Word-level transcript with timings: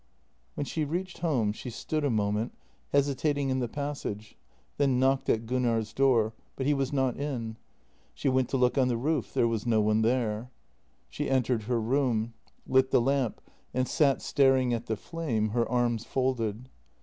When 0.55 0.65
she 0.65 0.83
reached 0.83 1.19
home 1.19 1.51
she 1.53 1.69
stood 1.69 2.03
a 2.03 2.09
moment 2.09 2.55
hesitating 2.91 3.51
in 3.51 3.59
the 3.59 3.67
passage, 3.67 4.35
then 4.77 4.97
knocked 4.99 5.29
at 5.29 5.45
Gunnar's 5.45 5.93
door, 5.93 6.33
but 6.55 6.65
he 6.65 6.73
was 6.73 6.91
not 6.91 7.17
in. 7.17 7.55
She 8.15 8.27
went 8.27 8.49
to 8.49 8.57
look 8.57 8.79
on 8.79 8.87
the 8.87 8.97
roof; 8.97 9.31
there 9.31 9.47
was 9.47 9.67
no 9.67 9.79
one 9.79 10.01
there. 10.01 10.49
She 11.07 11.29
entered 11.29 11.61
her 11.65 11.79
room, 11.79 12.33
lit 12.65 12.89
the 12.89 12.99
lamp, 12.99 13.41
and 13.75 13.87
sat 13.87 14.23
staring 14.23 14.73
at 14.73 14.87
the 14.87 14.97
flame, 14.97 15.49
her 15.49 15.69
arms 15.69 16.03
folded. 16.03 16.67